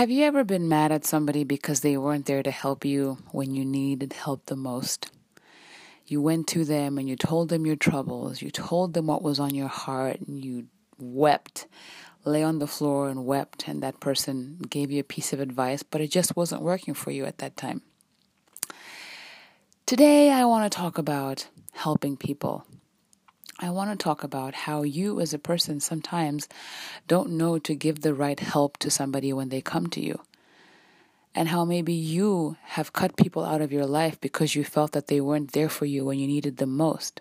Have 0.00 0.10
you 0.10 0.24
ever 0.24 0.44
been 0.44 0.66
mad 0.66 0.92
at 0.92 1.04
somebody 1.04 1.44
because 1.44 1.80
they 1.80 1.98
weren't 1.98 2.24
there 2.24 2.42
to 2.42 2.50
help 2.50 2.86
you 2.86 3.18
when 3.32 3.54
you 3.54 3.66
needed 3.66 4.14
help 4.14 4.46
the 4.46 4.56
most? 4.56 5.10
You 6.06 6.22
went 6.22 6.46
to 6.46 6.64
them 6.64 6.96
and 6.96 7.06
you 7.06 7.16
told 7.16 7.50
them 7.50 7.66
your 7.66 7.76
troubles, 7.76 8.40
you 8.40 8.50
told 8.50 8.94
them 8.94 9.08
what 9.08 9.20
was 9.20 9.38
on 9.38 9.54
your 9.54 9.68
heart, 9.68 10.20
and 10.20 10.42
you 10.42 10.68
wept, 10.98 11.66
lay 12.24 12.42
on 12.42 12.60
the 12.60 12.66
floor 12.66 13.10
and 13.10 13.26
wept, 13.26 13.68
and 13.68 13.82
that 13.82 14.00
person 14.00 14.64
gave 14.70 14.90
you 14.90 15.00
a 15.00 15.04
piece 15.04 15.34
of 15.34 15.40
advice, 15.40 15.82
but 15.82 16.00
it 16.00 16.10
just 16.10 16.34
wasn't 16.34 16.62
working 16.62 16.94
for 16.94 17.10
you 17.10 17.26
at 17.26 17.36
that 17.36 17.58
time. 17.58 17.82
Today, 19.84 20.30
I 20.30 20.46
want 20.46 20.72
to 20.72 20.74
talk 20.74 20.96
about 20.96 21.46
helping 21.72 22.16
people. 22.16 22.64
I 23.62 23.68
want 23.68 23.90
to 23.90 24.02
talk 24.02 24.24
about 24.24 24.54
how 24.54 24.84
you, 24.84 25.20
as 25.20 25.34
a 25.34 25.38
person, 25.38 25.80
sometimes 25.80 26.48
don't 27.06 27.32
know 27.32 27.58
to 27.58 27.74
give 27.74 28.00
the 28.00 28.14
right 28.14 28.40
help 28.40 28.78
to 28.78 28.90
somebody 28.90 29.34
when 29.34 29.50
they 29.50 29.60
come 29.60 29.88
to 29.88 30.00
you. 30.00 30.18
And 31.34 31.48
how 31.48 31.66
maybe 31.66 31.92
you 31.92 32.56
have 32.62 32.94
cut 32.94 33.16
people 33.16 33.44
out 33.44 33.60
of 33.60 33.70
your 33.70 33.84
life 33.84 34.18
because 34.18 34.54
you 34.54 34.64
felt 34.64 34.92
that 34.92 35.08
they 35.08 35.20
weren't 35.20 35.52
there 35.52 35.68
for 35.68 35.84
you 35.84 36.06
when 36.06 36.18
you 36.18 36.26
needed 36.26 36.56
them 36.56 36.74
most. 36.74 37.20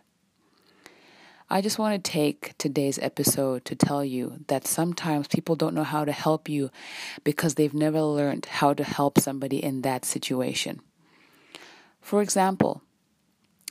I 1.50 1.60
just 1.60 1.78
want 1.78 2.02
to 2.02 2.12
take 2.12 2.54
today's 2.58 3.00
episode 3.00 3.66
to 3.66 3.76
tell 3.76 4.06
you 4.06 4.46
that 4.48 4.66
sometimes 4.66 5.28
people 5.28 5.58
don't 5.58 5.76
know 5.76 5.84
how 5.84 6.06
to 6.06 6.12
help 6.14 6.48
you 6.48 6.72
because 7.26 7.56
they've 7.56 7.74
never 7.74 8.02
learned 8.02 8.46
how 8.46 8.74
to 8.74 8.84
help 8.86 9.20
somebody 9.20 9.62
in 9.62 9.82
that 9.82 10.06
situation. 10.06 10.80
For 12.00 12.22
example, 12.22 12.82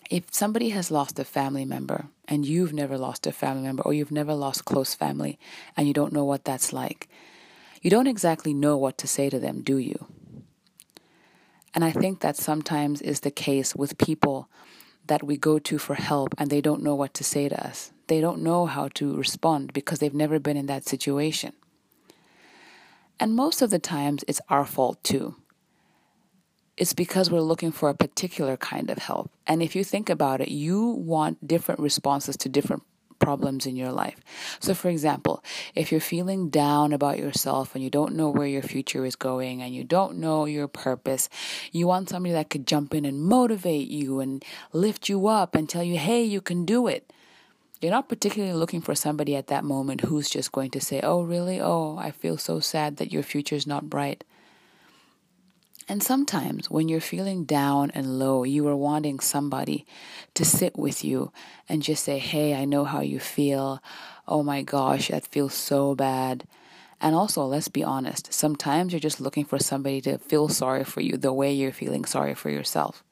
if 0.09 0.33
somebody 0.33 0.70
has 0.70 0.91
lost 0.91 1.19
a 1.19 1.25
family 1.25 1.64
member 1.64 2.06
and 2.27 2.47
you've 2.47 2.73
never 2.73 2.97
lost 2.97 3.27
a 3.27 3.33
family 3.33 3.62
member 3.62 3.83
or 3.83 3.92
you've 3.92 4.11
never 4.11 4.34
lost 4.34 4.64
close 4.64 4.95
family 4.95 5.39
and 5.77 5.87
you 5.87 5.92
don't 5.92 6.12
know 6.12 6.25
what 6.25 6.45
that's 6.45 6.73
like, 6.73 7.09
you 7.83 7.91
don't 7.91 8.06
exactly 8.06 8.55
know 8.55 8.77
what 8.77 8.97
to 8.98 9.06
say 9.06 9.29
to 9.29 9.39
them, 9.39 9.62
do 9.62 9.77
you? 9.77 10.06
And 11.75 11.84
I 11.84 11.91
think 11.91 12.20
that 12.20 12.36
sometimes 12.36 13.03
is 13.03 13.20
the 13.20 13.31
case 13.31 13.77
with 13.77 13.98
people 13.98 14.48
that 15.06 15.23
we 15.23 15.36
go 15.36 15.59
to 15.59 15.79
for 15.79 15.95
help 15.95 16.34
and 16.39 16.51
they 16.51 16.61
don't 16.61 16.83
know 16.83 16.95
what 16.95 17.14
to 17.14 17.25
say 17.25 17.48
to 17.48 17.67
us. 17.67 17.92
They 18.06 18.20
don't 18.20 18.42
know 18.42 18.67
how 18.67 18.89
to 18.95 19.14
respond 19.14 19.73
because 19.75 19.98
they've 19.98 20.14
never 20.14 20.39
been 20.39 20.56
in 20.56 20.67
that 20.67 20.89
situation. 20.89 21.53
And 23.20 23.34
most 23.34 23.61
of 23.61 23.70
the 23.70 23.79
times 23.79 24.25
it's 24.27 24.41
our 24.48 24.64
fault 24.64 25.03
too 25.05 25.36
it's 26.79 26.93
because 26.93 27.29
we're 27.29 27.41
looking 27.41 27.73
for 27.73 27.89
a 27.89 27.95
particular 27.95 28.57
kind 28.57 28.89
of 28.89 28.98
help. 28.98 29.31
And 29.47 29.62
if 29.62 29.75
you 29.75 29.83
think 29.83 30.09
about 30.09 30.41
it, 30.41 30.48
you 30.48 30.87
want 30.87 31.47
different 31.47 31.81
responses 31.81 32.37
to 32.39 32.48
different 32.48 32.85
problems 33.19 33.67
in 33.67 33.75
your 33.75 33.91
life. 33.91 34.20
So, 34.61 34.75
for 34.75 34.89
example, 34.89 35.43
if 35.75 35.91
you're 35.91 36.01
feeling 36.01 36.51
down 36.51 36.93
about 36.93 37.19
yourself 37.19 37.75
and 37.75 37.83
you 37.83 37.91
don't 37.91 38.15
know 38.15 38.29
where 38.31 38.47
your 38.47 38.62
future 38.62 39.05
is 39.05 39.17
going 39.17 39.61
and 39.61 39.75
you 39.75 39.83
don't 39.83 40.19
know 40.19 40.45
your 40.45 40.69
purpose, 40.69 41.29
you 41.73 41.89
want 41.89 42.09
somebody 42.09 42.33
that 42.33 42.48
could 42.48 42.65
jump 42.65 42.95
in 42.95 43.05
and 43.05 43.20
motivate 43.20 43.89
you 43.89 44.20
and 44.20 44.45
lift 44.73 45.09
you 45.09 45.27
up 45.27 45.57
and 45.57 45.69
tell 45.69 45.83
you, 45.83 45.98
hey, 45.98 46.23
you 46.23 46.41
can 46.41 46.65
do 46.65 46.87
it. 46.87 47.13
You're 47.81 47.91
not 47.91 48.09
particularly 48.09 48.55
looking 48.55 48.81
for 48.81 48.95
somebody 48.95 49.35
at 49.35 49.48
that 49.48 49.65
moment 49.65 50.03
who's 50.03 50.31
just 50.31 50.53
going 50.53 50.70
to 50.70 50.81
say, 50.81 51.01
oh, 51.03 51.23
really? 51.23 51.61
Oh, 51.61 51.97
I 51.97 52.13
feel 52.13 52.37
so 52.37 52.61
sad 52.61 52.98
that 52.98 53.13
your 53.13 53.25
future's 53.25 53.67
not 53.67 53.91
bright. 53.91 54.23
And 55.89 56.03
sometimes 56.03 56.70
when 56.70 56.89
you're 56.89 57.00
feeling 57.00 57.44
down 57.44 57.91
and 57.92 58.19
low, 58.19 58.44
you 58.44 58.69
are 58.69 58.77
wanting 58.77 59.20
somebody 59.20 59.86
to 60.34 60.45
sit 60.45 60.78
with 60.78 61.03
you 61.03 61.33
and 61.67 61.83
just 61.83 62.05
say, 62.05 62.19
Hey, 62.19 62.55
I 62.55 62.67
know 62.67 62.84
how 62.84 63.00
you 63.00 63.18
feel. 63.18 63.83
Oh 64.27 64.42
my 64.42 64.61
gosh, 64.63 65.08
that 65.08 65.27
feels 65.27 65.55
so 65.55 65.95
bad. 65.95 66.45
And 67.01 67.14
also, 67.14 67.45
let's 67.46 67.68
be 67.68 67.83
honest, 67.83 68.35
sometimes 68.35 68.92
you're 68.92 69.01
just 69.01 69.20
looking 69.20 69.45
for 69.45 69.58
somebody 69.58 70.01
to 70.02 70.18
feel 70.18 70.48
sorry 70.48 70.85
for 70.85 71.01
you 71.01 71.17
the 71.17 71.33
way 71.33 71.52
you're 71.52 71.73
feeling 71.73 72.05
sorry 72.05 72.34
for 72.34 72.51
yourself. 72.51 73.02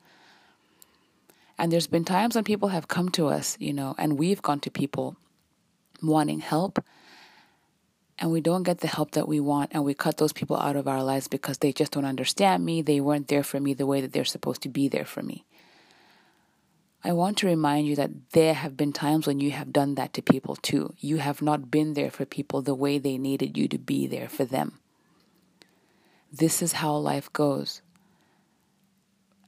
And 1.56 1.72
there's 1.72 1.86
been 1.86 2.04
times 2.04 2.34
when 2.34 2.44
people 2.44 2.68
have 2.68 2.88
come 2.88 3.08
to 3.10 3.28
us, 3.28 3.56
you 3.58 3.72
know, 3.72 3.94
and 3.96 4.18
we've 4.18 4.42
gone 4.42 4.60
to 4.60 4.70
people 4.70 5.16
wanting 6.02 6.40
help 6.40 6.84
and 8.18 8.30
we 8.30 8.40
don't 8.40 8.62
get 8.62 8.78
the 8.78 8.86
help 8.86 9.12
that 9.12 9.28
we 9.28 9.40
want 9.40 9.70
and 9.72 9.84
we 9.84 9.94
cut 9.94 10.16
those 10.16 10.32
people 10.32 10.56
out 10.56 10.76
of 10.76 10.88
our 10.88 11.02
lives 11.02 11.28
because 11.28 11.58
they 11.58 11.72
just 11.72 11.92
don't 11.92 12.04
understand 12.04 12.64
me, 12.64 12.82
they 12.82 13.00
weren't 13.00 13.28
there 13.28 13.42
for 13.42 13.60
me 13.60 13.74
the 13.74 13.86
way 13.86 14.00
that 14.00 14.12
they're 14.12 14.24
supposed 14.24 14.62
to 14.62 14.68
be 14.68 14.88
there 14.88 15.04
for 15.04 15.22
me. 15.22 15.44
I 17.04 17.12
want 17.12 17.38
to 17.38 17.46
remind 17.46 17.86
you 17.86 17.94
that 17.96 18.30
there 18.32 18.54
have 18.54 18.76
been 18.76 18.92
times 18.92 19.26
when 19.26 19.38
you 19.38 19.52
have 19.52 19.72
done 19.72 19.94
that 19.94 20.12
to 20.14 20.22
people 20.22 20.56
too. 20.56 20.94
You 20.98 21.18
have 21.18 21.40
not 21.40 21.70
been 21.70 21.94
there 21.94 22.10
for 22.10 22.24
people 22.24 22.62
the 22.62 22.74
way 22.74 22.98
they 22.98 23.18
needed 23.18 23.56
you 23.56 23.68
to 23.68 23.78
be 23.78 24.06
there 24.06 24.28
for 24.28 24.44
them. 24.44 24.80
This 26.32 26.62
is 26.62 26.72
how 26.72 26.96
life 26.96 27.32
goes 27.32 27.82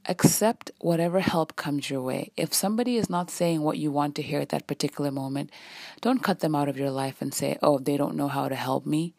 accept 0.09 0.71
whatever 0.81 1.21
help 1.21 1.55
comes 1.55 1.91
your 1.91 2.01
way. 2.01 2.33
If 2.37 2.55
somebody 2.55 2.97
is 2.97 3.11
not 3.11 3.31
saying 3.31 3.61
what 3.61 3.79
you 3.79 3.93
want 3.93 4.15
to 4.17 4.23
hear 4.23 4.41
at 4.41 4.49
that 4.49 4.67
particular 4.67 5.11
moment, 5.11 5.51
don't 6.01 6.23
cut 6.23 6.41
them 6.41 6.55
out 6.55 6.69
of 6.69 6.79
your 6.79 6.91
life 6.91 7.21
and 7.21 7.33
say, 7.33 7.59
oh, 7.63 7.79
they 7.79 7.97
don't 7.99 8.17
know 8.17 8.29
how 8.29 8.49
to 8.49 8.55
help 8.55 8.87
me. 8.87 9.15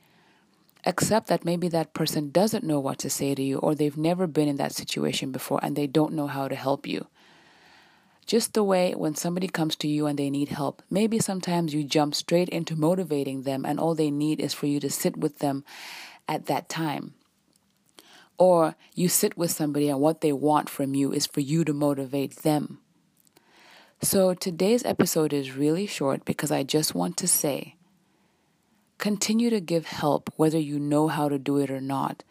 Accept 0.86 1.28
that 1.28 1.46
maybe 1.46 1.68
that 1.68 1.94
person 1.94 2.32
doesn't 2.32 2.64
know 2.64 2.80
what 2.80 2.98
to 3.00 3.10
say 3.10 3.36
to 3.36 3.44
you, 3.44 3.60
or 3.60 3.76
they've 3.76 3.98
never 3.98 4.26
been 4.28 4.48
in 4.48 4.58
that 4.58 4.74
situation 4.74 5.32
before 5.32 5.60
and 5.62 5.76
they 5.76 5.88
don't 5.88 6.14
know 6.14 6.28
how 6.28 6.48
to 6.48 6.56
help 6.56 6.88
you. 6.88 7.08
Just 8.26 8.54
the 8.54 8.64
way 8.64 8.94
when 8.94 9.16
somebody 9.16 9.48
comes 9.48 9.76
to 9.78 9.88
you 9.88 10.06
and 10.06 10.18
they 10.18 10.30
need 10.30 10.50
help, 10.50 10.82
maybe 10.90 11.20
sometimes 11.20 11.74
you 11.74 11.84
jump 11.84 12.16
straight 12.16 12.50
into 12.50 12.76
motivating 12.76 13.42
them, 13.42 13.66
and 13.66 13.80
all 13.80 13.96
they 13.96 14.12
need 14.12 14.40
is 14.40 14.54
for 14.54 14.68
you 14.68 14.80
to 14.80 14.90
sit 14.90 15.18
with 15.18 15.40
them 15.40 15.64
at 16.28 16.46
that 16.46 16.70
time. 16.70 17.16
Or 18.40 18.76
you 18.96 19.10
sit 19.10 19.38
with 19.38 19.52
somebody 19.52 19.90
and 19.90 20.00
what 20.00 20.22
they 20.22 20.32
want 20.32 20.70
from 20.70 20.96
you 20.96 21.12
is 21.12 21.28
for 21.28 21.42
you 21.42 21.64
to 21.66 21.74
motivate 21.74 22.38
them. 22.38 22.80
So 24.02 24.34
today's 24.34 24.86
episode 24.86 25.34
is 25.34 25.58
really 25.58 25.86
short 25.86 26.24
because 26.24 26.50
I 26.50 26.64
just 26.64 26.96
want 26.96 27.18
to 27.18 27.28
say 27.28 27.76
continue 28.98 29.50
to 29.50 29.60
give 29.60 29.86
help 29.86 30.32
whether 30.38 30.58
you 30.58 30.80
know 30.80 31.10
how 31.10 31.28
to 31.28 31.38
do 31.38 31.58
it 31.58 31.70
or 31.70 31.82
not. 31.82 32.24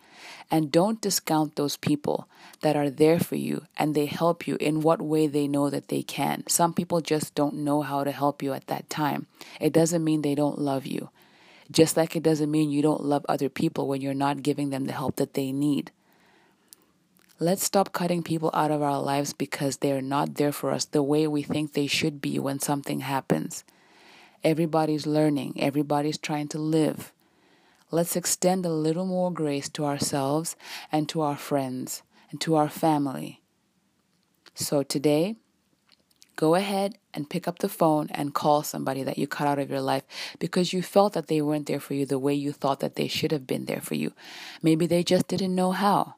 And 0.50 0.72
don't 0.72 1.00
discount 1.00 1.56
those 1.56 1.76
people 1.76 2.26
that 2.62 2.74
are 2.74 2.88
there 2.88 3.20
for 3.20 3.36
you 3.36 3.66
and 3.76 3.94
they 3.94 4.06
help 4.06 4.47
you 4.47 4.56
in 4.60 4.80
what 4.80 5.02
way 5.02 5.26
they 5.26 5.47
know 5.47 5.68
that 5.68 5.88
they 5.88 6.02
can. 6.02 6.42
Some 6.48 6.72
people 6.72 7.02
just 7.02 7.34
don't 7.34 7.56
know 7.56 7.82
how 7.82 8.02
to 8.02 8.12
help 8.12 8.42
you 8.42 8.54
at 8.54 8.66
that 8.68 8.88
time. 8.88 9.26
It 9.60 9.74
doesn't 9.74 10.02
mean 10.02 10.22
they 10.22 10.34
don't 10.34 10.58
love 10.58 10.86
you. 10.86 11.10
Just 11.70 11.98
like 11.98 12.16
it 12.16 12.22
doesn't 12.22 12.50
mean 12.50 12.70
you 12.70 12.80
don't 12.80 13.04
love 13.04 13.26
other 13.28 13.50
people 13.50 13.86
when 13.86 14.00
you're 14.00 14.14
not 14.14 14.42
giving 14.42 14.70
them 14.70 14.86
the 14.86 14.92
help 14.92 15.16
that 15.16 15.34
they 15.34 15.52
need. 15.52 15.92
Let's 17.41 17.62
stop 17.62 17.93
cutting 17.93 18.25
people 18.25 18.50
out 18.53 18.72
of 18.72 18.82
our 18.82 19.00
lives 19.00 19.32
because 19.32 19.76
they're 19.76 20.03
not 20.03 20.34
there 20.34 20.50
for 20.50 20.72
us 20.72 20.87
the 20.87 21.04
way 21.04 21.28
we 21.28 21.43
think 21.43 21.72
they 21.72 21.87
should 21.87 22.21
be 22.21 22.37
when 22.41 22.59
something 22.59 22.99
happens. 22.99 23.62
Everybody's 24.43 25.06
learning, 25.06 25.54
everybody's 25.56 26.19
trying 26.19 26.48
to 26.48 26.59
live. 26.59 27.12
Let's 27.93 28.16
extend 28.16 28.66
a 28.66 28.71
little 28.71 29.06
more 29.06 29.32
grace 29.32 29.69
to 29.71 29.84
ourselves 29.84 30.56
and 30.91 31.09
to 31.10 31.21
our 31.21 31.37
friends 31.37 32.03
and 32.32 32.41
to 32.41 32.56
our 32.56 32.69
family. 32.69 33.41
So 34.54 34.82
today, 34.82 35.37
go 36.34 36.56
ahead 36.56 36.98
and 37.15 37.31
pick 37.31 37.47
up 37.47 37.60
the 37.60 37.69
phone 37.69 38.09
and 38.10 38.34
call 38.34 38.65
somebody 38.65 39.04
that 39.04 39.16
you 39.16 39.28
cut 39.28 39.47
out 39.47 39.60
of 39.60 39.71
your 39.71 39.81
life 39.81 40.03
because 40.41 40.72
you 40.72 40.82
felt 40.82 41.12
that 41.12 41.28
they 41.28 41.41
weren't 41.41 41.66
there 41.66 41.78
for 41.78 41.94
you 41.94 42.04
the 42.04 42.19
way 42.19 42.34
you 42.34 42.50
thought 42.50 42.81
that 42.81 42.97
they 42.97 43.06
should 43.06 43.31
have 43.31 43.47
been 43.47 43.66
there 43.66 43.81
for 43.81 43.94
you. 43.94 44.12
Maybe 44.60 44.88
they 44.88 45.04
just 45.04 45.28
didn't 45.28 45.54
know 45.54 45.71
how. 45.71 46.16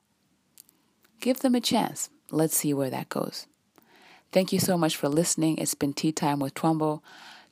Give 1.21 1.39
them 1.39 1.55
a 1.55 1.61
chance. 1.61 2.11
Let's 2.31 2.57
see 2.57 2.75
where 2.75 2.91
that 2.91 3.09
goes. 3.09 3.47
Thank 4.33 4.53
you 4.53 4.59
so 4.59 4.77
much 4.79 4.97
for 4.97 5.09
listening. 5.09 5.59
It's 5.59 5.75
been 5.75 5.93
Tea 5.93 6.13
Time 6.13 6.39
with 6.39 6.55
Twombo. 6.55 7.03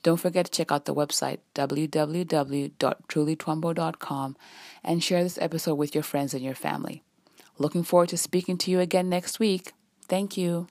Don't 0.01 0.17
forget 0.17 0.45
to 0.45 0.51
check 0.51 0.71
out 0.71 0.85
the 0.85 0.95
website 0.95 1.39
www.trulytwombo.com 1.55 4.37
and 4.83 5.03
share 5.03 5.23
this 5.23 5.37
episode 5.41 5.75
with 5.75 5.93
your 5.93 6.03
friends 6.03 6.33
and 6.33 6.43
your 6.43 6.55
family. 6.55 7.03
Looking 7.57 7.83
forward 7.83 8.09
to 8.09 8.17
speaking 8.17 8.57
to 8.59 8.71
you 8.71 8.79
again 8.79 9.09
next 9.09 9.39
week. 9.39 9.73
Thank 10.07 10.37
you. 10.37 10.67